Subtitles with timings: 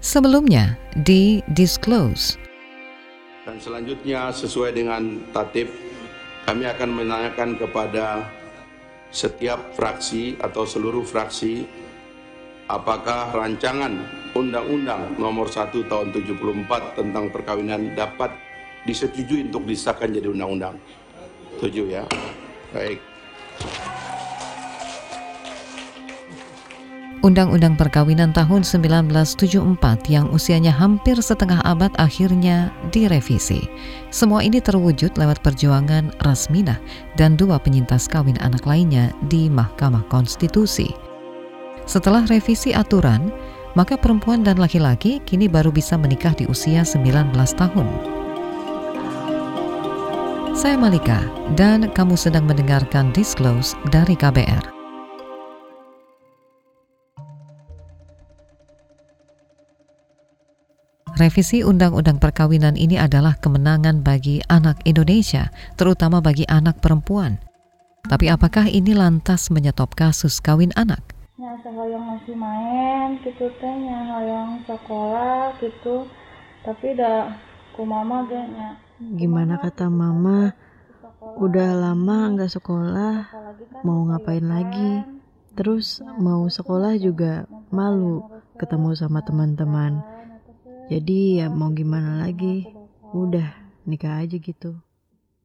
[0.00, 2.40] Sebelumnya di Disclose.
[3.44, 5.68] Dan selanjutnya sesuai dengan tatip
[6.48, 8.24] kami akan menanyakan kepada
[9.12, 11.68] setiap fraksi atau seluruh fraksi
[12.72, 13.92] apakah rancangan
[14.32, 18.32] Undang-Undang Nomor 1 Tahun 74 tentang perkawinan dapat
[18.88, 20.80] disetujui untuk disahkan jadi undang-undang.
[21.60, 22.04] Setuju ya?
[22.72, 23.09] Baik.
[27.20, 29.60] Undang-Undang Perkawinan tahun 1974
[30.08, 33.68] yang usianya hampir setengah abad akhirnya direvisi.
[34.08, 36.80] Semua ini terwujud lewat perjuangan Rasminah
[37.20, 40.96] dan dua penyintas kawin anak lainnya di Mahkamah Konstitusi.
[41.84, 43.28] Setelah revisi aturan,
[43.76, 47.88] maka perempuan dan laki-laki kini baru bisa menikah di usia 19 tahun.
[50.56, 51.20] Saya Malika
[51.52, 54.79] dan kamu sedang mendengarkan Disclose dari KBR.
[61.20, 67.36] Revisi Undang-Undang Perkawinan ini adalah kemenangan bagi anak Indonesia, terutama bagi anak perempuan.
[68.08, 71.04] Tapi apakah ini lantas menyetop kasus kawin anak?
[71.36, 73.76] Ya, yang masih main gitu teh,
[74.24, 76.08] yang sekolah gitu.
[76.64, 77.36] Tapi dah
[77.76, 78.80] ku mama gaknya.
[79.20, 80.56] Gimana kata mama?
[81.36, 85.04] Udah lama nggak sekolah, kan mau ngapain lagi?
[85.52, 88.24] Terus mau sekolah juga malu
[88.56, 90.19] ketemu sama teman-teman
[90.90, 92.66] jadi ya mau gimana lagi,
[93.14, 93.46] udah
[93.86, 94.74] nikah aja gitu.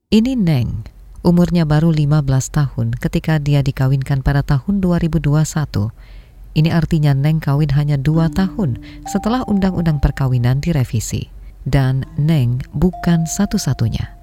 [0.09, 0.89] Ini Neng,
[1.21, 5.93] umurnya baru 15 tahun ketika dia dikawinkan pada tahun 2021.
[6.55, 11.29] Ini artinya Neng kawin hanya dua tahun setelah Undang-Undang Perkawinan direvisi.
[11.61, 14.14] Dan Neng bukan satu-satunya.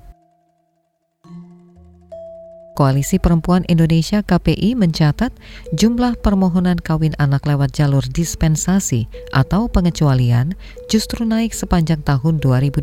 [2.73, 5.28] Koalisi Perempuan Indonesia KPI mencatat
[5.77, 10.56] jumlah permohonan kawin anak lewat jalur dispensasi atau pengecualian
[10.89, 12.81] justru naik sepanjang tahun 2020.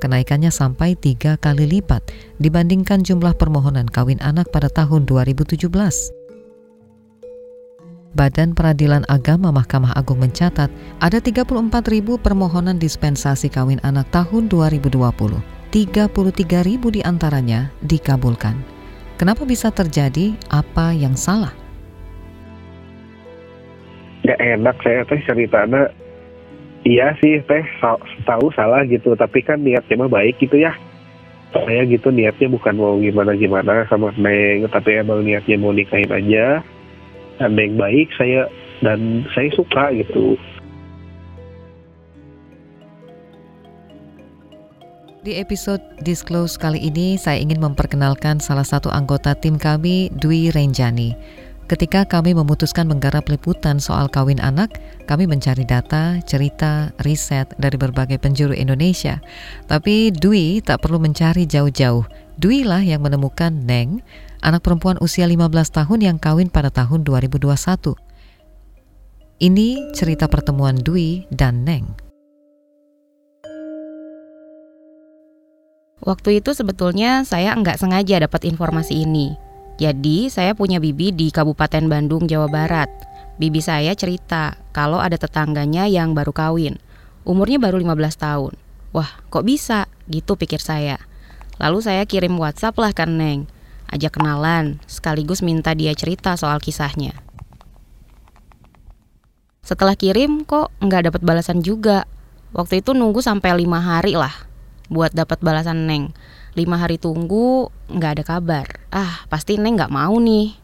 [0.00, 2.04] Kenaikannya sampai tiga kali lipat
[2.36, 5.64] dibandingkan jumlah permohonan kawin anak pada tahun 2017.
[8.12, 10.68] Badan Peradilan Agama Mahkamah Agung mencatat
[11.00, 11.48] ada 34
[11.88, 18.58] ribu permohonan dispensasi kawin anak tahun 2020 33 ribu di antaranya dikabulkan.
[19.14, 20.34] Kenapa bisa terjadi?
[20.50, 21.54] Apa yang salah?
[24.26, 25.94] Gak enak saya teh ceritanya.
[26.82, 27.62] Iya sih teh
[28.26, 30.74] tahu salah gitu, tapi kan niatnya mah baik gitu ya.
[31.54, 36.66] Saya gitu niatnya bukan mau gimana-gimana sama Neng, tapi emang niatnya mau nikahin aja.
[37.46, 38.50] Neng baik saya
[38.82, 40.34] dan saya suka gitu.
[45.20, 51.12] Di episode Disclose kali ini saya ingin memperkenalkan salah satu anggota tim kami, Dwi Renjani.
[51.68, 58.16] Ketika kami memutuskan menggarap liputan soal kawin anak, kami mencari data, cerita, riset dari berbagai
[58.16, 59.20] penjuru Indonesia.
[59.68, 62.08] Tapi Dwi tak perlu mencari jauh-jauh.
[62.40, 64.00] Dwi lah yang menemukan Neng,
[64.40, 67.44] anak perempuan usia 15 tahun yang kawin pada tahun 2021.
[69.36, 72.09] Ini cerita pertemuan Dwi dan Neng.
[76.00, 79.36] Waktu itu sebetulnya saya nggak sengaja dapat informasi ini.
[79.76, 82.88] Jadi saya punya bibi di Kabupaten Bandung, Jawa Barat.
[83.36, 86.80] Bibi saya cerita kalau ada tetangganya yang baru kawin.
[87.28, 88.52] Umurnya baru 15 tahun.
[88.96, 89.92] Wah, kok bisa?
[90.08, 90.96] Gitu pikir saya.
[91.60, 93.44] Lalu saya kirim WhatsApp lah ke Neng.
[93.92, 97.12] Ajak kenalan, sekaligus minta dia cerita soal kisahnya.
[99.60, 102.08] Setelah kirim kok nggak dapat balasan juga.
[102.56, 104.49] Waktu itu nunggu sampai lima hari lah
[104.90, 106.12] buat dapat balasan Neng.
[106.58, 108.66] Lima hari tunggu, nggak ada kabar.
[108.90, 110.58] Ah, pasti Neng nggak mau nih.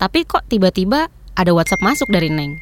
[0.00, 2.58] Tapi kok tiba-tiba ada WhatsApp masuk dari Neng.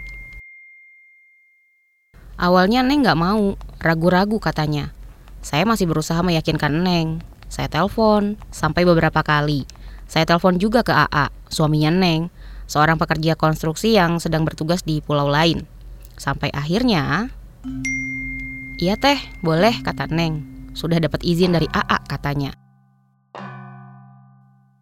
[2.37, 4.91] Awalnya Neng nggak mau, ragu-ragu katanya.
[5.41, 7.23] Saya masih berusaha meyakinkan Neng.
[7.47, 9.65] Saya telepon sampai beberapa kali.
[10.11, 12.35] Saya telepon juga ke AA, suaminya Neng,
[12.67, 15.65] seorang pekerja konstruksi yang sedang bertugas di pulau lain.
[16.19, 17.31] Sampai akhirnya
[18.81, 20.41] Iya teh, boleh kata Neng.
[20.73, 22.57] Sudah dapat izin dari AA katanya.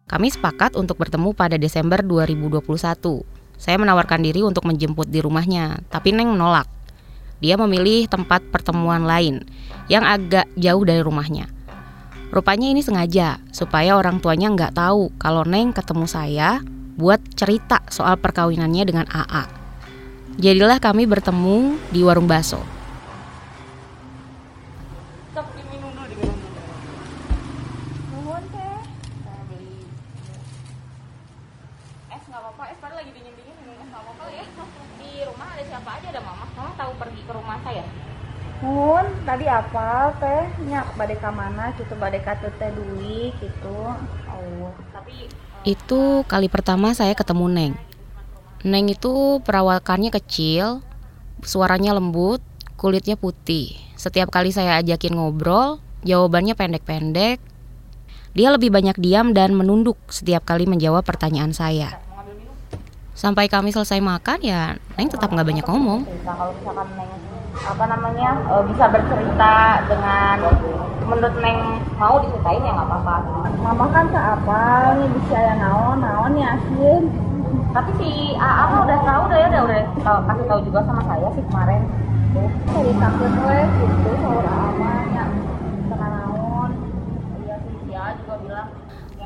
[0.07, 2.63] Kami sepakat untuk bertemu pada Desember 2021.
[3.59, 6.71] Saya menawarkan diri untuk menjemput di rumahnya, tapi Neng menolak.
[7.43, 9.43] Dia memilih tempat pertemuan lain
[9.91, 11.51] yang agak jauh dari rumahnya.
[12.31, 16.63] Rupanya ini sengaja supaya orang tuanya nggak tahu kalau Neng ketemu saya
[16.95, 19.43] buat cerita soal perkawinannya dengan AA.
[20.39, 22.79] Jadilah kami bertemu di warung baso.
[32.39, 34.45] nggak apa-apa es pada lagi dingin dingin minum es nggak apa-apa ya
[34.95, 37.83] di rumah ada siapa aja ada mama Mas, kamu tahu pergi ke rumah saya?
[38.63, 40.43] Nun, tadi apa teh?
[40.65, 43.77] Nyak bade ka mana gitu bade ka teh Dwi gitu.
[44.25, 44.73] Oh.
[44.89, 45.29] Tapi
[45.69, 47.73] itu kali pertama saya ketemu Neng.
[48.65, 50.81] Neng itu perawakannya kecil,
[51.45, 52.41] suaranya lembut,
[52.73, 53.77] kulitnya putih.
[53.93, 57.37] Setiap kali saya ajakin ngobrol, jawabannya pendek-pendek.
[58.33, 62.01] Dia lebih banyak diam dan menunduk setiap kali menjawab pertanyaan saya.
[63.13, 66.07] Sampai kami selesai makan ya, Neng tetap nggak banyak ngomong.
[66.07, 67.28] Cerita kalau misalkan Neng
[67.59, 70.37] apa namanya eh, bisa bercerita dengan
[71.09, 71.59] menurut Neng
[71.97, 73.15] mau diceritain ya nggak apa-apa.
[73.59, 74.61] Mama kan tak apa,
[74.95, 77.03] ini bisa ya naon naon ya asin.
[77.69, 81.01] Tapi si AA mah udah tahu udah ya udah udah tahu- kasih tahu juga sama
[81.05, 81.81] saya sih kemarin.
[82.29, 85.25] Tuh, ceritakeun we gitu saur amanya.
[85.89, 86.69] Tengah naon.
[87.45, 88.67] Iya sih dia juga bilang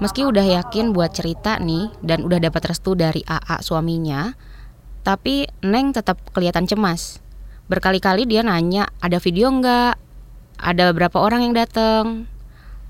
[0.01, 4.36] Meski udah yakin buat cerita nih dan udah dapat restu dari AA suaminya,
[5.07, 7.23] tapi Neng tetap kelihatan cemas.
[7.71, 9.95] Berkali-kali dia nanya, ada video nggak?
[10.60, 12.27] Ada berapa orang yang datang?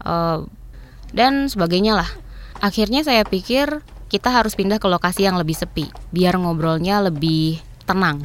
[0.03, 0.39] Eh,
[1.13, 2.09] dan sebagainya lah.
[2.59, 8.21] Akhirnya saya pikir kita harus pindah ke lokasi yang lebih sepi, biar ngobrolnya lebih tenang.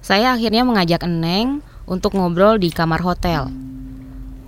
[0.00, 3.52] Saya akhirnya mengajak Neng untuk ngobrol di kamar hotel.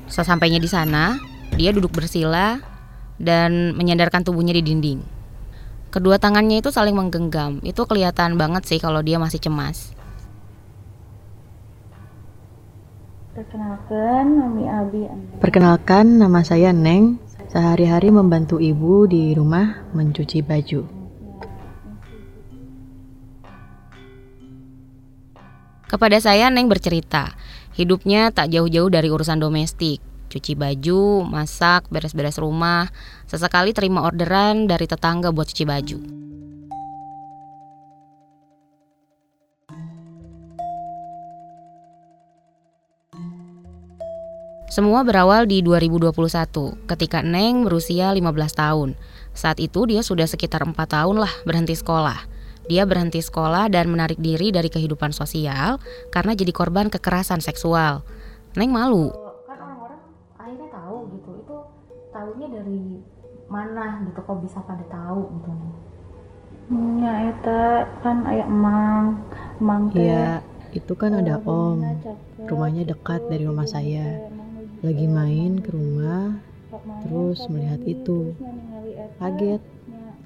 [0.08, 1.20] Sesampainya di sana,
[1.54, 2.58] dia duduk bersila
[3.20, 5.21] dan menyandarkan tubuhnya di dinding.
[5.92, 7.60] Kedua tangannya itu saling menggenggam.
[7.60, 9.92] Itu kelihatan banget sih kalau dia masih cemas.
[13.36, 15.02] Perkenalkan, Mami Abi.
[15.36, 17.20] Perkenalkan, nama saya Neng.
[17.52, 20.88] Sehari-hari membantu ibu di rumah mencuci baju.
[25.92, 27.36] Kepada saya Neng bercerita,
[27.76, 30.11] hidupnya tak jauh-jauh dari urusan domestik.
[30.32, 32.88] Cuci baju, masak, beres-beres rumah,
[33.28, 35.98] sesekali terima orderan dari tetangga buat cuci baju.
[44.72, 46.08] Semua berawal di 2021
[46.88, 48.24] ketika Neng berusia 15
[48.56, 48.96] tahun.
[49.36, 52.24] Saat itu dia sudah sekitar 4 tahun lah berhenti sekolah.
[52.72, 55.76] Dia berhenti sekolah dan menarik diri dari kehidupan sosial
[56.08, 58.00] karena jadi korban kekerasan seksual.
[58.56, 59.21] Neng malu.
[63.52, 65.52] Mana gitu kok bisa pada tahu gitu
[66.72, 69.20] Ya eta kan aya emang,
[69.60, 70.08] emang teh.
[70.08, 70.40] Iya,
[70.72, 71.84] itu kan ada om.
[72.48, 74.30] Rumahnya dekat dari rumah saya.
[74.80, 76.40] Lagi main ke rumah,
[77.04, 78.32] terus melihat itu.
[79.20, 79.60] Kaget,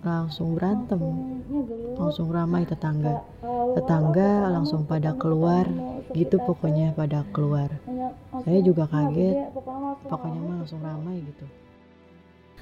[0.06, 1.02] langsung berantem.
[1.98, 3.26] Langsung ramai tetangga.
[3.74, 5.66] Tetangga langsung pada keluar,
[6.14, 7.74] gitu pokoknya pada keluar.
[8.46, 9.50] Saya juga kaget,
[10.06, 11.65] pokoknya mah langsung ramai gitu.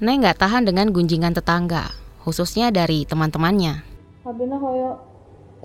[0.03, 1.87] Neng nggak tahan dengan gunjingan tetangga,
[2.19, 3.79] khususnya dari teman-temannya.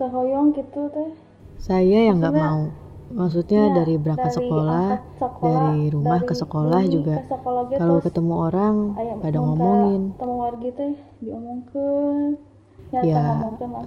[0.00, 1.10] Hoyong gitu teh.
[1.58, 2.70] Saya yang nggak mau.
[3.10, 7.16] Maksudnya Ya, dari berangkat sekolah, angkat sekolah, dari rumah ke dari sekolah dulu juga.
[7.18, 8.76] ke sekolah ge Kalau ketemu orang,
[9.18, 10.02] pada ngomongin.
[10.14, 12.28] Temu wargi teh diomongkeun.
[12.94, 13.26] Ya, Ya,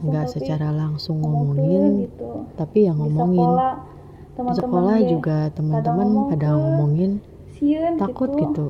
[0.03, 2.51] nggak tapi secara langsung ngomongin, gitu.
[2.59, 3.47] tapi yang Di ngomongin.
[3.47, 7.11] sekolah Di teman-teman sekolah ge juga teman-teman pada ke ngomongin,
[7.55, 8.65] sieun takut gitu.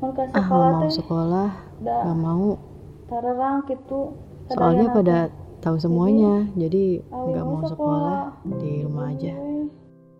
[0.00, 1.48] Mun ka Ah, mau teh sekolah,
[1.84, 2.56] da nggak mau.
[3.10, 4.14] tarerang gitu.
[4.48, 5.18] Soalnya pada
[5.60, 8.18] tahu semuanya, jadi awi nggak mau sekolah
[8.58, 9.34] di rumah aja.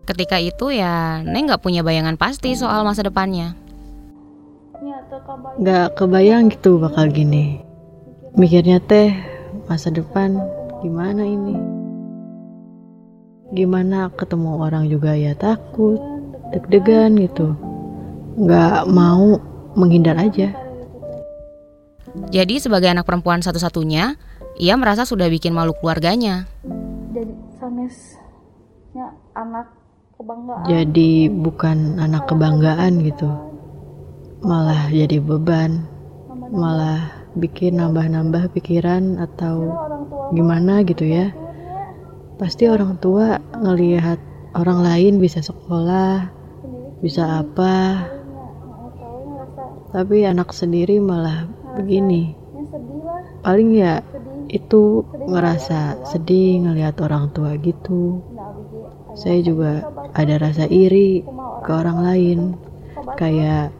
[0.03, 3.55] Ketika itu ya Neng nggak punya bayangan pasti soal masa depannya.
[5.11, 5.59] Kabayang.
[5.61, 7.59] Nggak kebayang gitu bakal gini.
[8.33, 9.11] Mikirnya teh
[9.67, 10.39] masa depan
[10.79, 11.55] gimana ini?
[13.51, 15.99] Gimana ketemu orang juga ya takut,
[16.55, 17.53] deg-degan gitu.
[18.39, 19.35] Nggak mau
[19.75, 20.51] menghindar aja.
[22.31, 24.19] Jadi sebagai anak perempuan satu-satunya,
[24.59, 26.49] ia merasa sudah bikin malu keluarganya.
[27.15, 29.71] Jadi sanesnya anak
[30.19, 30.65] kebanggaan.
[30.67, 33.31] Jadi bukan anak kebanggaan gitu.
[34.43, 35.87] Malah jadi beban.
[36.51, 39.71] Malah bikin nambah-nambah pikiran atau
[40.35, 41.31] gimana gitu ya.
[42.35, 44.19] Pasti orang tua ngelihat
[44.57, 46.27] orang lain bisa sekolah,
[46.99, 48.03] bisa apa,
[49.91, 52.35] tapi anak sendiri malah begini.
[53.43, 53.99] Paling ya
[54.51, 58.23] itu ngerasa sedih ngelihat orang tua gitu.
[59.15, 61.23] Saya juga ada rasa iri
[61.63, 62.39] ke orang lain,
[63.19, 63.75] kayak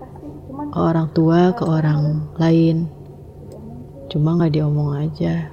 [0.72, 2.92] ke orang tua ke orang lain.
[4.12, 5.48] Cuma nggak diomong aja,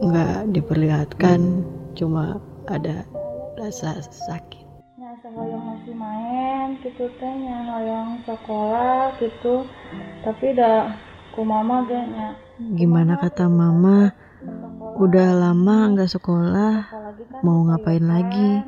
[0.00, 1.40] nggak diperlihatkan,
[1.92, 3.04] cuma ada
[3.60, 4.61] rasa sakit.
[6.82, 9.64] Gitu teh nya hoyong sekolah gitu
[10.26, 10.90] tapi dah
[11.32, 14.14] ku mama ge nya Gimana kata mama,
[15.02, 16.86] Udah lama nggak sekolah,
[17.42, 18.62] mau ngapain lagi?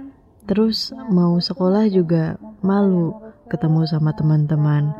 [0.51, 3.15] Terus mau sekolah juga malu
[3.47, 4.91] ketemu sama teman-teman.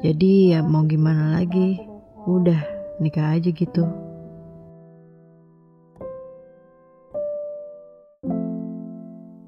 [0.00, 1.82] Jadi ya mau gimana lagi?
[2.24, 2.62] Udah
[3.02, 3.84] nikah aja gitu.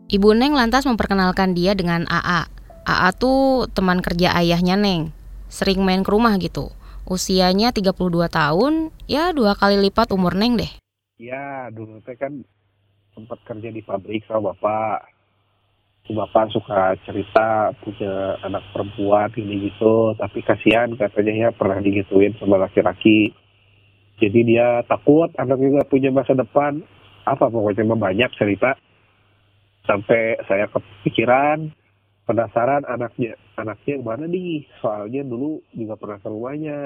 [0.08, 2.57] Ibu Neng lantas memperkenalkan dia dengan AA.
[2.88, 5.12] AA tuh teman kerja ayahnya Neng.
[5.52, 6.72] Sering main ke rumah gitu.
[7.04, 7.92] Usianya 32
[8.32, 10.72] tahun, ya dua kali lipat umur Neng deh.
[11.20, 12.40] Ya, dulu teh kan
[13.12, 15.12] sempat kerja di pabrik sama bapak.
[16.08, 22.32] Si bapak suka cerita punya anak perempuan ini gitu, tapi kasihan katanya ya pernah digituin
[22.40, 23.36] sama laki-laki.
[24.16, 26.80] Jadi dia takut anaknya nggak punya masa depan.
[27.28, 28.80] Apa pokoknya banyak cerita.
[29.84, 31.72] Sampai saya kepikiran,
[32.28, 33.40] penasaran anaknya.
[33.56, 34.68] Anaknya yang mana nih?
[34.84, 36.78] Soalnya dulu juga pernah ke rumahnya.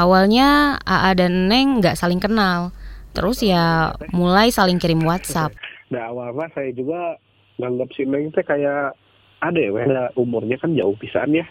[0.00, 2.72] Awalnya AA dan Neng nggak saling kenal.
[3.12, 5.52] Terus ya mulai saling kirim WhatsApp.
[5.92, 7.20] nah awalnya saya juga
[7.60, 8.96] nganggap si Neng teh kayak
[9.44, 9.84] ada ya weh,
[10.16, 11.44] umurnya kan jauh pisan ya.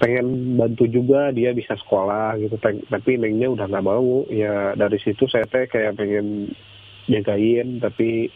[0.00, 2.56] Pengen bantu juga dia bisa sekolah gitu.
[2.60, 4.24] Tapi Nengnya udah nggak mau.
[4.32, 6.56] Ya dari situ saya teh kayak pengen
[7.08, 8.32] jagain tapi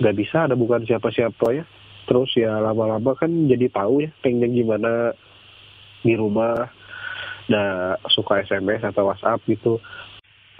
[0.00, 1.64] nggak bisa ada bukan siapa-siapa ya
[2.04, 5.12] terus ya lama-lama kan jadi tahu ya pengen gimana
[6.04, 6.68] di rumah.
[7.48, 9.80] Nah suka SMS atau WhatsApp gitu.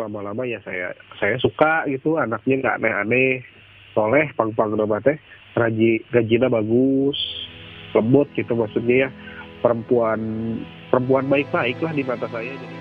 [0.01, 3.45] Lama-lama ya saya saya suka gitu anaknya nggak aneh-aneh.
[3.95, 5.21] Soleh pang-pang nama teh.
[5.55, 7.17] Raji gajinya bagus
[7.95, 9.11] lembut gitu maksudnya ya.
[9.63, 10.21] Perempuan
[10.91, 12.77] perempuan baik-baik lah di mata saya jadi.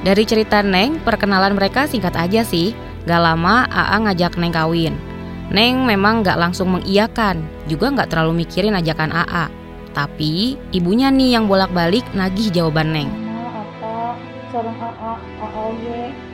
[0.00, 2.72] Dari cerita Neng, perkenalan mereka singkat aja sih.
[3.04, 5.09] Gak lama AA ngajak Neng kawin.
[5.50, 9.50] Neng memang gak langsung mengiyakan, juga gak terlalu mikirin ajakan AA.
[9.90, 13.10] Tapi ibunya nih yang bolak-balik nagih jawaban Neng.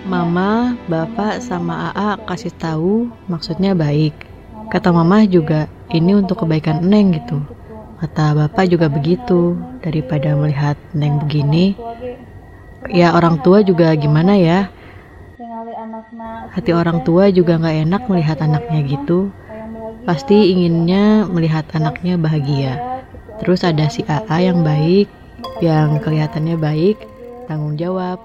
[0.04, 4.12] Mama, bapak, sama AA kasih tahu maksudnya baik.
[4.68, 7.40] Kata mama juga ini untuk kebaikan Neng gitu.
[7.96, 9.56] Kata bapak juga begitu.
[9.80, 11.72] Daripada melihat Neng begini,
[12.92, 14.68] ya orang tua juga gimana ya?
[16.54, 19.34] Hati orang tua juga nggak enak melihat anaknya gitu.
[20.06, 23.02] Pasti inginnya melihat anaknya bahagia.
[23.42, 25.10] Terus ada si AA yang baik,
[25.58, 27.02] yang kelihatannya baik,
[27.50, 28.22] tanggung jawab.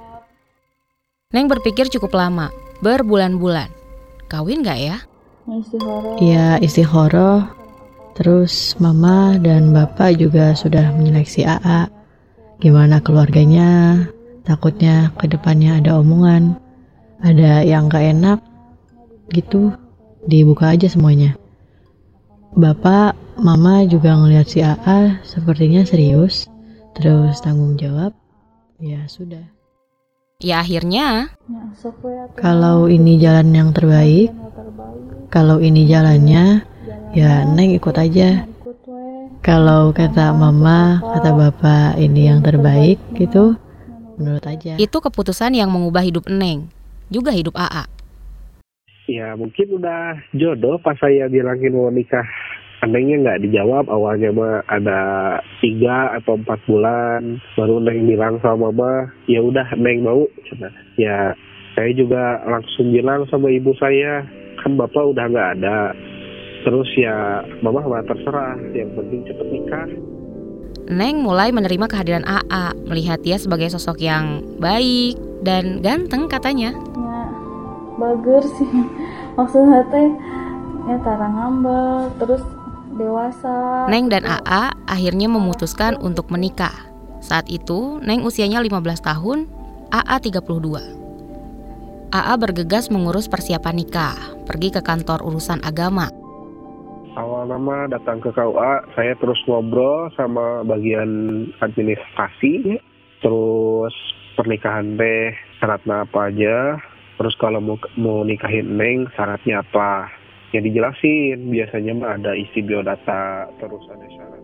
[1.34, 2.54] Neng berpikir cukup lama,
[2.86, 3.74] berbulan-bulan.
[4.30, 4.98] Kawin gak ya?
[5.50, 7.42] istihara Ya istihoroh.
[8.14, 11.90] Terus mama dan bapak juga sudah menyeleksi AA.
[12.62, 14.06] Gimana keluarganya?
[14.46, 16.61] Takutnya ke depannya ada omongan.
[17.22, 18.40] Ada yang gak enak.
[19.32, 19.74] Gitu.
[20.26, 21.38] Dibuka aja semuanya.
[22.52, 26.52] Bapak, mama juga ngelihat si AA sepertinya serius.
[26.98, 28.12] Terus tanggung jawab.
[28.82, 29.46] Ya sudah.
[30.42, 31.78] Ya akhirnya Ya.
[32.34, 34.34] Kalau ini jalan yang terbaik,
[35.30, 36.66] kalau ini jalannya,
[37.14, 38.50] ya Neng ikut aja.
[39.42, 43.58] Kalau kata mama, kata bapak ini yang terbaik gitu,
[44.18, 44.78] menurut aja.
[44.78, 46.70] itu keputusan yang mengubah hidup Neng,
[47.12, 47.84] juga hidup AA.
[49.12, 52.24] ya mungkin udah jodoh pas saya bilangin mau nikah.
[52.82, 53.92] Anehnya nggak dijawab.
[53.92, 55.00] Awalnya mah ada
[55.60, 57.38] tiga atau empat bulan.
[57.54, 60.26] Baru neng bilang sama mama ya udah neng mau.
[60.96, 61.36] Ya
[61.76, 64.26] saya juga langsung bilang sama ibu saya
[64.64, 65.94] kan bapak udah nggak ada.
[66.64, 68.58] Terus ya mama mah terserah.
[68.74, 69.88] Yang penting cepet nikah
[70.92, 76.76] Neng mulai menerima kehadiran AA, melihat dia sebagai sosok yang baik dan ganteng katanya.
[76.76, 77.24] ya
[77.96, 78.68] bager sih
[79.40, 80.10] maksudnya teh
[80.92, 82.44] ya tara ngambek terus
[82.98, 86.76] dewasa Neng dan AA akhirnya memutuskan untuk menikah.
[87.24, 89.48] Saat itu, Neng usianya 15 tahun,
[89.96, 92.12] AA 32.
[92.12, 96.12] AA bergegas mengurus persiapan nikah, pergi ke kantor urusan agama.
[97.16, 101.10] Awal nama datang ke KUA saya terus ngobrol sama bagian
[101.60, 102.80] administrasi.
[103.22, 103.96] Terus
[104.34, 106.58] pernikahan teh syaratnya apa aja?
[107.22, 110.10] Terus kalau mau mau nikahin neng syaratnya apa?
[110.56, 111.52] Ya dijelasin.
[111.52, 114.42] Biasanya mah ada isi biodata terus ada syarat.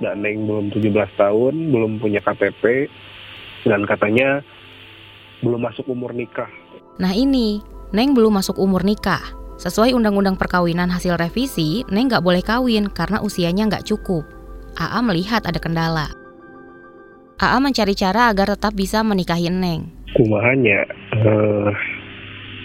[0.00, 2.88] Dan neng belum 17 tahun belum punya KTP
[3.68, 4.40] dan katanya
[5.44, 6.48] belum masuk umur nikah.
[7.00, 9.39] Nah ini, Neng belum masuk umur nikah.
[9.60, 14.24] Sesuai Undang-Undang Perkawinan hasil revisi, Neng nggak boleh kawin karena usianya nggak cukup.
[14.72, 16.08] AA melihat ada kendala.
[17.36, 19.82] AA mencari cara agar tetap bisa menikahin Neng.
[20.10, 20.80] kumahannya
[21.14, 21.70] eh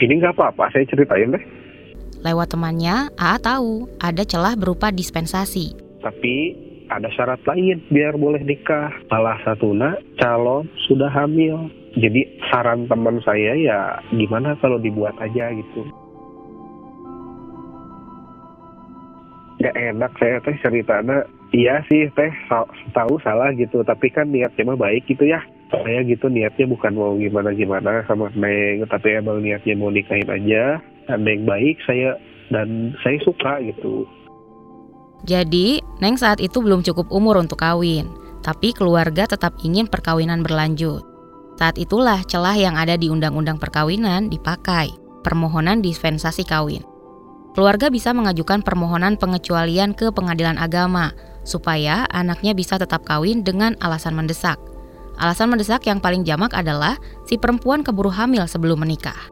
[0.01, 1.43] ini nggak apa-apa saya ceritain deh
[2.25, 5.77] Lewat temannya, AA tahu ada celah berupa dispensasi.
[6.01, 6.55] tapi
[6.87, 8.89] ada syarat lain biar boleh nikah.
[9.09, 11.67] Salah satunya calon sudah hamil.
[11.97, 13.79] Jadi saran teman saya ya
[14.13, 16.04] gimana kalau dibuat aja gitu.
[19.65, 22.29] Gak enak saya teh ceritanya iya sih teh
[22.93, 25.41] tahu salah gitu tapi kan niatnya mah baik gitu ya.
[25.73, 30.77] Saya gitu niatnya bukan mau gimana gimana sama Neng tapi emang niatnya mau nikahin aja.
[31.17, 32.13] Neng baik saya
[32.53, 34.05] dan saya suka gitu.
[35.25, 38.05] Jadi Neng saat itu belum cukup umur untuk kawin
[38.45, 41.01] tapi keluarga tetap ingin perkawinan berlanjut.
[41.57, 44.93] Saat itulah celah yang ada di undang-undang perkawinan dipakai
[45.25, 46.85] permohonan dispensasi kawin
[47.55, 51.15] keluarga bisa mengajukan permohonan pengecualian ke pengadilan agama
[51.47, 54.59] supaya anaknya bisa tetap kawin dengan alasan mendesak.
[55.15, 59.31] Alasan mendesak yang paling jamak adalah si perempuan keburu hamil sebelum menikah.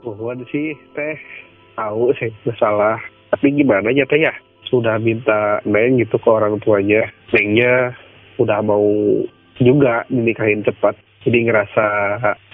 [0.00, 1.20] Perempuan sih teh
[1.76, 2.96] tahu sih masalah.
[3.28, 4.32] Tapi gimana ya teh ya?
[4.64, 7.04] Sudah minta neng gitu ke orang tuanya.
[7.36, 7.92] Nengnya
[8.40, 8.88] udah mau
[9.60, 11.86] juga dinikahin cepat jadi ngerasa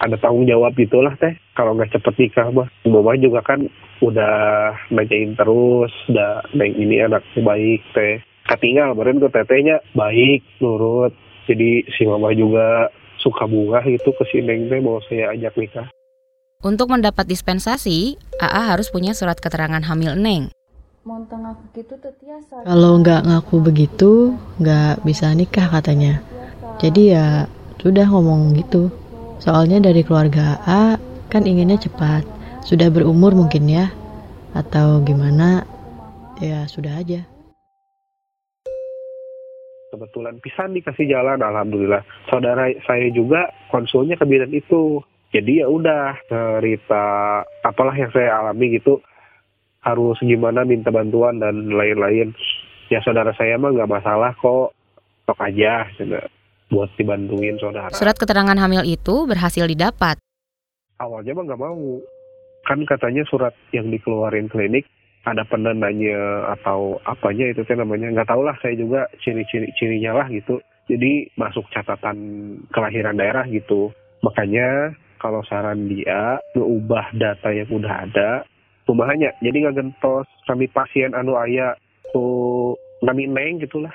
[0.03, 1.39] ada tanggung jawab gitulah teh.
[1.55, 2.67] Kalau nggak cepet nikah mah.
[2.83, 3.63] Mama juga kan
[4.03, 4.35] udah
[4.91, 8.19] nanyain terus udah neng ini anaknya baik teh.
[8.47, 11.15] Katinggal kemarin ke tetenya baik nurut.
[11.47, 12.91] Jadi si mama juga
[13.23, 15.87] suka bunga gitu ke si neng teh mau saya ajak nikah.
[16.59, 20.49] Untuk mendapat dispensasi, AA harus punya surat keterangan hamil Neng.
[21.71, 21.95] Gitu
[22.65, 26.19] kalau nggak ngaku begitu, nggak bisa nikah katanya.
[26.81, 27.45] Jadi ya
[27.87, 28.91] sudah ngomong gitu.
[29.39, 30.99] Soalnya dari keluarga A
[31.31, 32.27] kan inginnya cepat.
[32.67, 33.87] Sudah berumur mungkin ya.
[34.51, 35.63] Atau gimana?
[36.43, 37.23] Ya sudah aja.
[39.87, 42.03] Kebetulan pisan dikasih jalan, alhamdulillah.
[42.27, 44.99] Saudara saya juga konsulnya ke bidan itu.
[45.31, 47.03] Jadi ya udah cerita
[47.63, 48.99] apalah yang saya alami gitu
[49.79, 52.35] harus gimana minta bantuan dan lain-lain.
[52.91, 54.75] Ya saudara saya mah nggak masalah kok,
[55.23, 55.87] tok aja.
[56.67, 57.93] Buat dibantuin saudara.
[57.95, 60.19] Surat keterangan hamil itu berhasil didapat.
[60.99, 62.01] Awalnya mah nggak mau.
[62.67, 64.83] Kan katanya surat yang dikeluarin klinik
[65.23, 70.27] ada penandanya atau apanya itu teh namanya nggak tahu lah saya juga ciri-ciri cirinya lah
[70.31, 70.59] gitu.
[70.87, 72.17] Jadi masuk catatan
[72.71, 73.91] kelahiran daerah gitu.
[74.23, 78.29] Makanya kalau saran dia ngeubah data yang udah ada
[78.87, 81.75] kumahannya jadi nggak gentos kami pasien anu ayah
[82.15, 83.91] tuh nami neng gitulah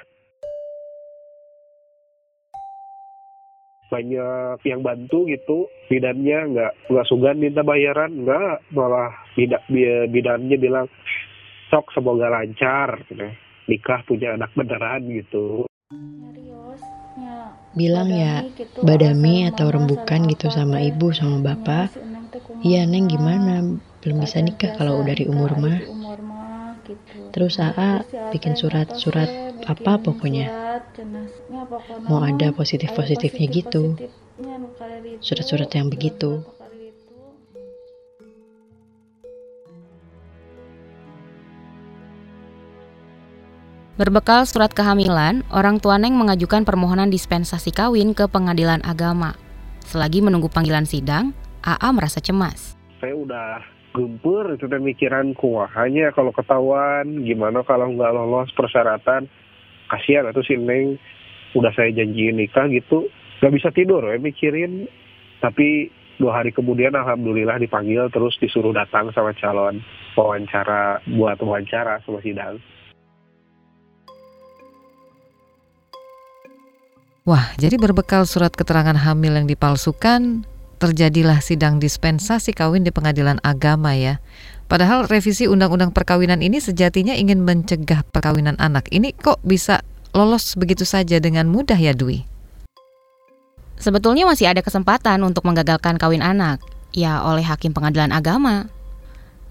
[3.93, 5.69] banyak yang bantu gitu.
[5.93, 8.73] Bidannya nggak nggak sugan minta bayaran nggak.
[8.73, 9.61] Malah bidak
[10.09, 10.89] bidannya bilang
[11.69, 13.05] sok semoga lancar.
[13.13, 13.29] Gitu.
[13.63, 15.71] nikah punya anak beneran gitu.
[17.73, 18.45] Bilang ya
[18.85, 21.95] badami atau rembukan gitu sama ibu sama bapak.
[22.67, 23.79] iya neng gimana?
[24.03, 25.81] Belum bisa nikah kalau udah di umur mah.
[27.33, 29.31] terus AA bikin surat-surat
[29.65, 30.62] apa pokoknya
[32.09, 33.97] mau ada positif-positifnya gitu.
[35.21, 36.43] surat-surat yang begitu.
[43.93, 49.37] Berbekal surat kehamilan, orang tua Neng mengajukan permohonan dispensasi kawin ke pengadilan agama.
[49.85, 52.75] Selagi menunggu panggilan sidang, AA merasa cemas.
[52.99, 53.61] Saya udah
[53.93, 55.37] gempur itu dan mikiran
[55.77, 59.29] hanya kalau ketahuan gimana kalau nggak lolos persyaratan
[59.93, 60.97] kasihan atau si Neng
[61.53, 63.13] udah saya janjiin nikah gitu
[63.45, 64.89] nggak bisa tidur ya mikirin
[65.45, 69.83] tapi dua hari kemudian alhamdulillah dipanggil terus disuruh datang sama calon
[70.17, 72.57] wawancara buat wawancara sama sidang
[77.23, 80.43] Wah, jadi berbekal surat keterangan hamil yang dipalsukan,
[80.83, 84.19] terjadilah sidang dispensasi kawin di pengadilan agama ya.
[84.73, 88.89] Padahal revisi undang-undang perkawinan ini sejatinya ingin mencegah perkawinan anak.
[88.89, 89.85] Ini kok bisa
[90.17, 92.25] lolos begitu saja dengan mudah ya Dwi?
[93.77, 96.65] Sebetulnya masih ada kesempatan untuk menggagalkan kawin anak,
[96.97, 98.73] ya oleh hakim pengadilan agama.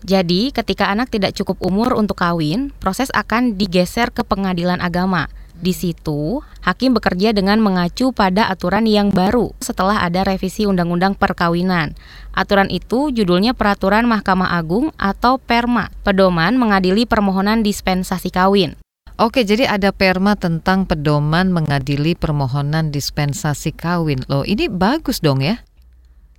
[0.01, 5.29] Jadi, ketika anak tidak cukup umur untuk kawin, proses akan digeser ke pengadilan agama–
[5.61, 11.93] di situ, hakim bekerja dengan mengacu pada aturan yang baru setelah ada revisi Undang-Undang Perkawinan.
[12.33, 18.73] Aturan itu judulnya Peraturan Mahkamah Agung atau PERMA, pedoman mengadili permohonan dispensasi kawin.
[19.21, 24.25] Oke, jadi ada perma tentang pedoman mengadili permohonan dispensasi kawin.
[24.25, 25.61] Loh, ini bagus dong ya?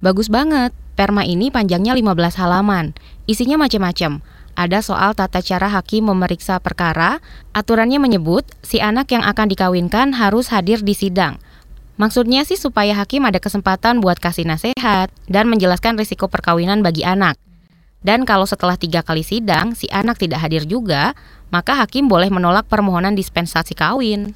[0.02, 0.74] Bagus banget.
[0.98, 2.90] Perma ini panjangnya 15 halaman.
[3.30, 4.18] Isinya macam-macam
[4.62, 7.18] ada soal tata cara hakim memeriksa perkara.
[7.50, 11.42] Aturannya menyebut si anak yang akan dikawinkan harus hadir di sidang.
[11.98, 17.36] Maksudnya sih supaya hakim ada kesempatan buat kasih nasihat dan menjelaskan risiko perkawinan bagi anak.
[18.02, 21.14] Dan kalau setelah tiga kali sidang si anak tidak hadir juga,
[21.54, 24.34] maka hakim boleh menolak permohonan dispensasi kawin.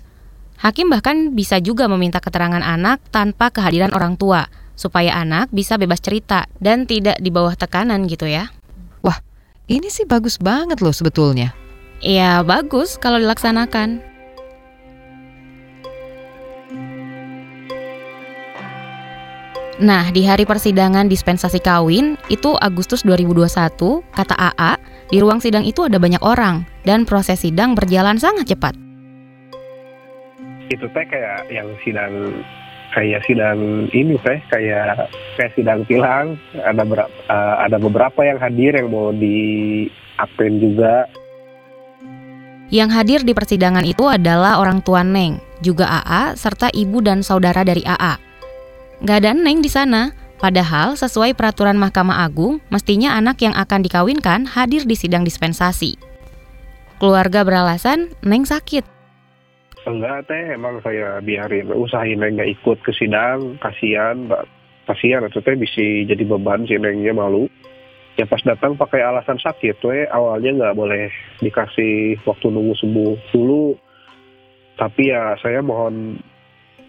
[0.62, 5.98] Hakim bahkan bisa juga meminta keterangan anak tanpa kehadiran orang tua, supaya anak bisa bebas
[6.00, 8.52] cerita dan tidak di bawah tekanan gitu ya.
[9.02, 9.18] Wah,
[9.66, 11.50] ini sih bagus banget loh sebetulnya.
[11.98, 14.02] Ya bagus kalau dilaksanakan.
[19.76, 24.80] Nah, di hari persidangan dispensasi kawin, itu Agustus 2021, kata AA,
[25.12, 28.72] di ruang sidang itu ada banyak orang, dan proses sidang berjalan sangat cepat.
[30.72, 32.40] Itu teh kayak yang sidang
[32.96, 38.72] kayak sidang ini teh kayak kayak sidang tilang ada berapa uh, ada beberapa yang hadir
[38.72, 39.84] yang mau di
[40.64, 41.04] juga
[42.72, 47.62] yang hadir di persidangan itu adalah orang tua Neng, juga AA, serta ibu dan saudara
[47.62, 48.18] dari AA.
[49.06, 50.10] Gak ada Neng di sana,
[50.42, 55.94] padahal sesuai peraturan Mahkamah Agung, mestinya anak yang akan dikawinkan hadir di sidang dispensasi.
[56.98, 58.95] Keluarga beralasan Neng sakit.
[59.86, 61.70] Enggak teh, emang saya biarin.
[61.70, 64.26] Usahain Neng gak ikut ke sidang, kasihan,
[64.82, 67.46] kasihan itu teh bisa jadi beban si Nengnya malu.
[68.18, 71.12] Ya pas datang pakai alasan sakit we awalnya nggak boleh
[71.44, 73.76] dikasih waktu nunggu sembuh dulu.
[74.74, 76.16] Tapi ya saya mohon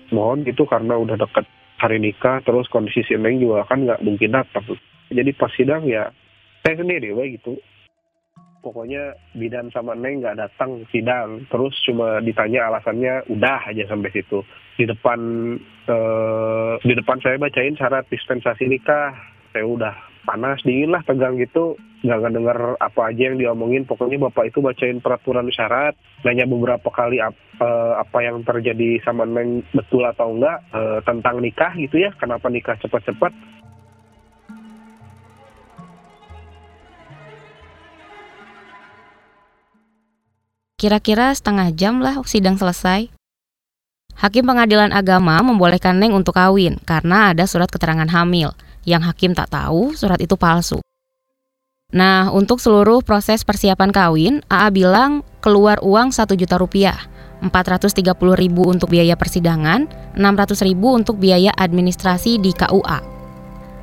[0.09, 1.43] mohon gitu karena udah deket
[1.77, 4.63] hari nikah terus kondisi si Neng juga kan nggak mungkin datang.
[5.11, 6.07] Jadi pas sidang ya
[6.63, 7.59] saya sendiri we gitu
[8.67, 11.47] pokoknya bidan sama Neng nggak datang sidang.
[11.47, 14.43] Terus cuma ditanya alasannya udah aja sampai situ.
[14.75, 15.19] Di depan
[15.87, 19.15] eh, di depan saya bacain syarat dispensasi nikah.
[19.55, 19.95] Saya udah
[20.27, 21.79] panas dingin lah tegang gitu.
[22.03, 23.87] Nggak ngedenger apa aja yang diomongin.
[23.87, 25.95] Pokoknya bapak itu bacain peraturan syarat.
[26.27, 31.39] Nanya beberapa kali ap, uh, apa yang terjadi sama neng betul atau enggak uh, tentang
[31.39, 32.11] nikah gitu ya.
[32.19, 33.31] Kenapa nikah cepat-cepat
[40.77, 43.09] Kira-kira setengah jam lah sidang selesai.
[44.17, 48.53] Hakim pengadilan agama membolehkan Neng untuk kawin karena ada surat keterangan hamil–
[48.87, 50.79] yang hakim tak tahu surat itu palsu.
[51.91, 55.11] Nah, untuk seluruh proses persiapan kawin, AA bilang
[55.43, 56.95] keluar uang 1 juta rupiah,
[57.43, 62.99] 430 ribu untuk biaya persidangan, 600 ribu untuk biaya administrasi di KUA.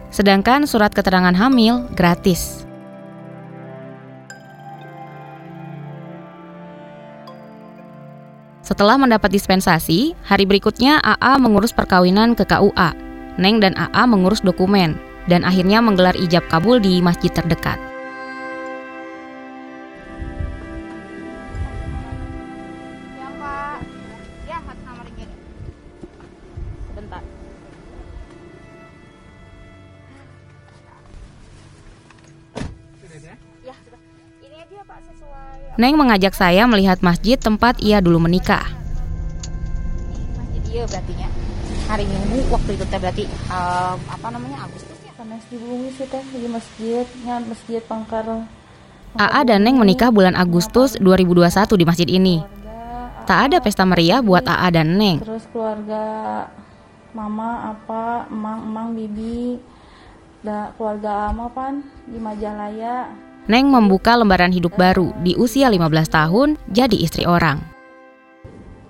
[0.09, 2.65] Sedangkan surat keterangan hamil gratis.
[8.65, 14.95] Setelah mendapat dispensasi, hari berikutnya AA mengurus perkawinan ke KUA Neng dan AA mengurus dokumen
[15.27, 17.94] dan akhirnya menggelar ijab kabul di masjid terdekat.
[35.75, 38.63] Neng mengajak saya melihat masjid tempat ia dulu menikah.
[40.39, 41.29] Masjid dia berarti ya
[41.91, 46.07] hari Minggu waktu itu teh berarti um, apa namanya Agustus ya panas di bumi sih
[46.07, 48.47] teh di masjidnya masjid Pangkar
[49.15, 52.37] AA dan Neng menikah bulan Agustus 2021 di masjid ini.
[53.25, 55.23] Tak ada pesta meriah buat AA dan Neng.
[55.23, 56.03] Terus keluarga
[57.15, 59.63] mama, apa, emang, emang, bibi,
[60.43, 63.07] da, keluarga ama pan di Majalaya.
[63.45, 67.61] Neng membuka lembaran hidup baru di usia 15 tahun jadi istri orang.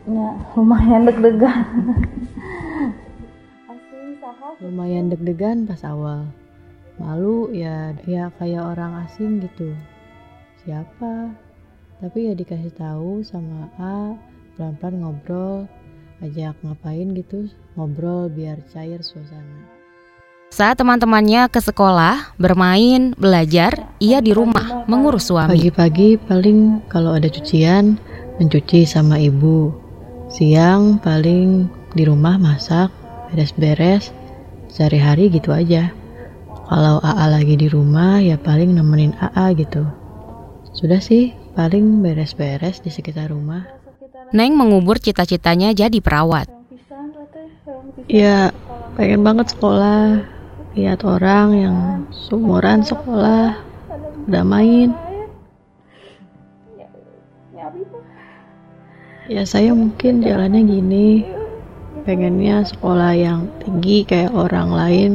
[0.06, 1.64] Ya, lumayan deg-degan.
[4.62, 6.30] lumayan deg-degan pas awal
[6.96, 9.74] malu ya ya kayak orang asing gitu
[10.62, 11.34] siapa
[11.98, 14.14] tapi ya dikasih tahu sama A
[14.54, 15.66] pelan-pelan ngobrol
[16.22, 19.73] ajak ngapain gitu ngobrol biar cair suasana
[20.54, 25.50] saat teman-temannya ke sekolah, bermain, belajar, ia di rumah mengurus suami.
[25.50, 27.98] Pagi-pagi paling kalau ada cucian,
[28.38, 29.74] mencuci sama ibu.
[30.30, 31.66] Siang paling
[31.98, 32.94] di rumah masak,
[33.34, 34.14] beres-beres,
[34.70, 35.90] sehari-hari gitu aja.
[36.70, 39.82] Kalau AA lagi di rumah ya paling nemenin AA gitu.
[40.70, 43.66] Sudah sih, paling beres-beres di sekitar rumah.
[44.30, 46.46] Neng mengubur cita-citanya jadi perawat.
[48.06, 48.54] Ya,
[48.94, 50.33] pengen banget sekolah.
[50.74, 51.78] Lihat orang yang
[52.10, 53.62] seumuran sekolah,
[54.26, 54.90] udah main.
[59.30, 61.30] Ya saya mungkin jalannya gini,
[62.02, 65.12] pengennya sekolah yang tinggi kayak orang lain.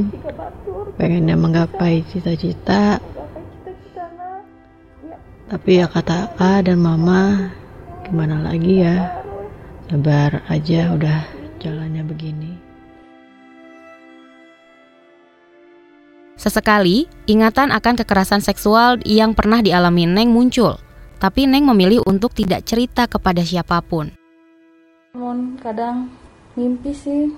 [0.96, 3.04] Pengennya menggapai cita-cita.
[5.52, 7.52] Tapi ya kata A dan Mama
[8.08, 9.12] gimana lagi ya?
[9.92, 11.20] Sabar aja udah
[11.60, 12.69] jalannya begini
[16.40, 20.80] Sesekali, ingatan akan kekerasan seksual yang pernah dialami Neng muncul,
[21.20, 24.08] tapi Neng memilih untuk tidak cerita kepada siapa pun.
[25.60, 26.08] kadang
[26.56, 27.36] mimpi sih.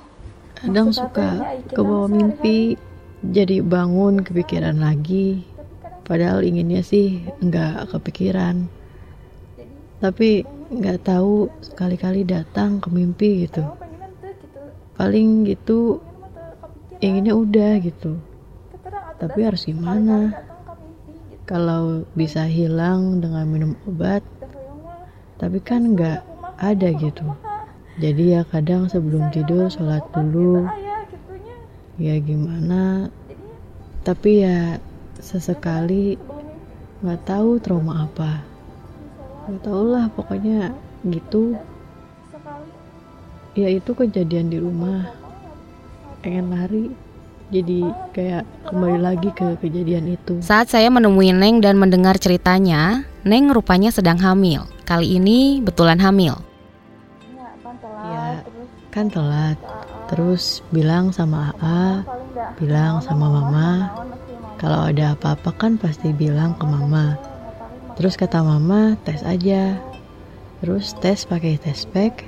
[0.54, 2.78] Kadang suka ke bawah mimpi
[3.26, 5.50] jadi bangun kepikiran lagi.
[6.06, 8.70] Padahal inginnya sih nggak kepikiran.
[9.98, 13.66] Tapi nggak tahu sekali-kali datang ke mimpi gitu.
[14.94, 15.98] Paling gitu
[17.02, 18.30] inginnya udah gitu
[19.22, 20.34] tapi harus gimana?
[21.46, 24.26] Kalau bisa hilang dengan minum obat
[25.38, 26.26] tapi kan nggak
[26.58, 27.26] ada gitu.
[28.02, 30.66] Jadi ya kadang sebelum tidur sholat dulu.
[32.02, 33.14] Ya gimana?
[34.02, 34.82] Tapi ya
[35.22, 36.18] sesekali
[37.06, 38.42] nggak tahu trauma apa.
[39.46, 40.74] Nggak tahu lah pokoknya
[41.06, 41.58] gitu.
[43.54, 45.14] Ya itu kejadian di rumah.
[46.22, 46.94] Pengen lari
[47.52, 50.40] jadi kayak kembali lagi ke kejadian itu.
[50.40, 54.64] Saat saya menemui Neng dan mendengar ceritanya, Neng rupanya sedang hamil.
[54.88, 56.40] Kali ini betulan hamil.
[58.92, 59.56] Kan telat
[60.12, 62.04] terus bilang sama AA
[62.60, 63.88] bilang sama mama
[64.60, 67.16] kalau ada apa-apa kan pasti bilang ke mama.
[67.96, 69.80] Terus kata mama tes aja.
[70.62, 72.28] Terus tes pakai tes pack.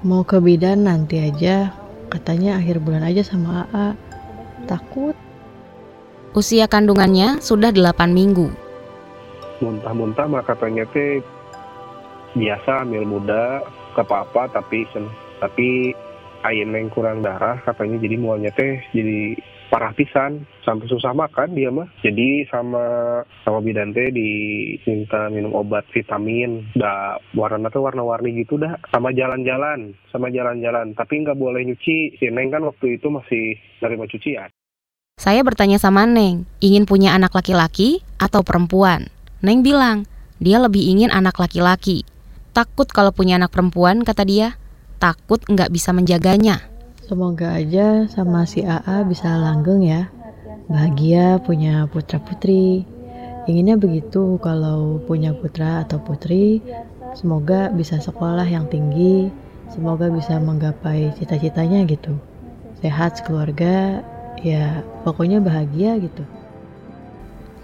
[0.00, 1.74] Mau ke bidan nanti aja.
[2.08, 4.07] Katanya akhir bulan aja sama AA
[4.68, 5.16] takut?
[6.36, 8.52] Usia kandungannya sudah 8 minggu.
[9.64, 11.24] Muntah-muntah mah katanya teh
[12.36, 13.64] biasa ambil muda
[13.96, 14.86] ke apa tapi
[15.42, 15.96] tapi
[16.46, 19.34] ayam yang kurang darah katanya jadi mualnya teh jadi
[19.68, 20.44] parah pisan.
[20.64, 21.88] Sampai susah makan dia mah.
[22.04, 22.84] Jadi sama
[23.44, 26.68] sama bidan teh diminta minum obat vitamin.
[26.76, 28.76] Dah warna tuh warna-warni gitu dah.
[28.92, 30.92] Sama jalan-jalan sama jalan-jalan.
[30.92, 32.20] Tapi nggak boleh nyuci.
[32.20, 34.50] Si Neng kan waktu itu masih nerima cucian.
[35.18, 39.10] Saya bertanya sama Neng ingin punya anak laki-laki atau perempuan?
[39.40, 40.06] Neng bilang
[40.38, 42.06] dia lebih ingin anak laki-laki.
[42.54, 44.54] Takut kalau punya anak perempuan kata dia.
[45.02, 46.67] Takut nggak bisa menjaganya.
[47.08, 50.12] Semoga aja sama si AA bisa langgeng ya.
[50.68, 52.84] Bahagia punya putra-putri.
[53.48, 56.60] Inginnya begitu kalau punya putra atau putri.
[57.16, 59.32] Semoga bisa sekolah yang tinggi.
[59.72, 62.12] Semoga bisa menggapai cita-citanya gitu.
[62.84, 64.04] Sehat sekeluarga,
[64.44, 66.28] ya pokoknya bahagia gitu.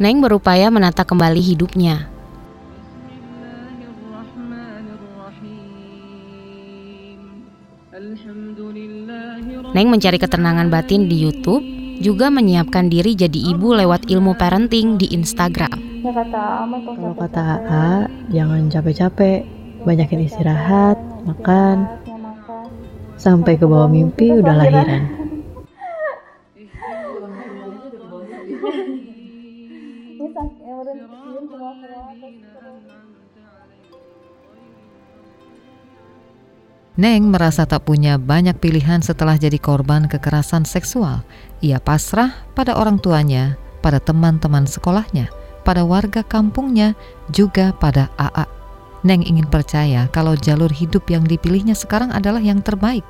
[0.01, 2.14] Neng berupaya menata kembali hidupnya
[9.75, 11.67] Neng mencari ketenangan batin di YouTube,
[11.99, 15.75] juga menyiapkan diri jadi ibu lewat ilmu parenting di Instagram.
[16.07, 17.91] Ya kata Kalau kata AA,
[18.31, 19.43] jangan capek-capek,
[19.83, 20.95] banyakin istirahat,
[21.27, 21.91] makan,
[23.19, 25.24] sampai ke bawah mimpi udah lahiran.
[36.95, 41.27] Neng merasa tak punya banyak pilihan setelah jadi korban kekerasan seksual.
[41.59, 45.27] Ia pasrah pada orang tuanya, pada teman-teman sekolahnya,
[45.67, 46.95] pada warga kampungnya,
[47.35, 48.47] juga pada AA.
[49.03, 53.03] Neng ingin percaya kalau jalur hidup yang dipilihnya sekarang adalah yang terbaik.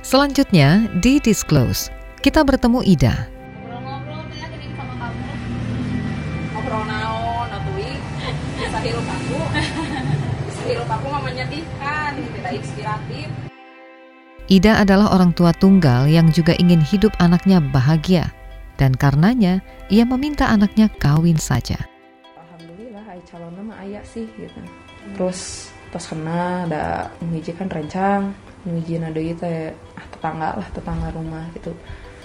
[0.00, 3.14] Selanjutnya, di Disclose, kita bertemu Ida.
[3.64, 4.20] Ngobrol-ngobrol
[4.76, 5.24] sama kamu.
[6.52, 7.90] Ngobrol naon atui
[8.60, 9.40] bisa hirup aku.
[10.44, 13.28] Bisa hirup aku mah menyedihkan, tidak inspiratif.
[14.52, 18.28] Ida adalah orang tua tunggal yang juga ingin hidup anaknya bahagia
[18.76, 21.80] dan karenanya ia meminta anaknya kawin saja.
[22.36, 24.60] Alhamdulillah ay calon nama ayah sih gitu.
[25.16, 28.34] Terus pas kena ada mengizinkan rencang,
[28.68, 29.46] mengizinkan ada itu
[29.96, 31.72] ah tetangga lah tetangga rumah gitu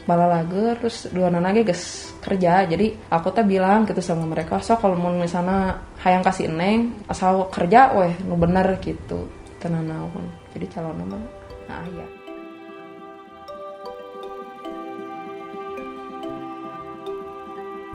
[0.06, 2.66] bala lager terus dua lagi guys kerja.
[2.66, 7.50] Jadi aku tuh bilang gitu sama mereka so kalau mau misalnya hayang kasih neng asal
[7.50, 9.28] kerja weh nu bener gitu.
[9.60, 11.18] Tenan naon jadi calon nama
[11.66, 12.08] nah ya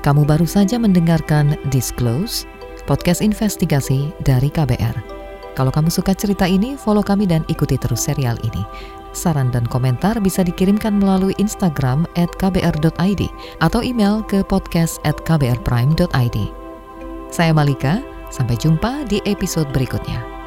[0.01, 2.49] Kamu baru saja mendengarkan Disclose,
[2.89, 5.20] podcast investigasi dari KBR.
[5.59, 8.63] Kalau kamu suka cerita ini, follow kami dan ikuti terus serial ini.
[9.11, 13.23] Saran dan komentar bisa dikirimkan melalui Instagram at kbr.id
[13.59, 16.39] atau email ke podcast at kbrprime.id.
[17.31, 17.99] Saya Malika,
[18.31, 20.40] sampai jumpa di episode berikutnya.